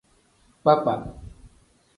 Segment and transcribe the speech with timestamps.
[0.61, 0.93] Kpakpa.